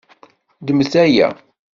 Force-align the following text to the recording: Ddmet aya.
Ddmet 0.59 0.93
aya. 1.03 1.27